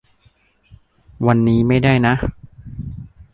[1.27, 2.13] วันนี้ไม่ได้นะ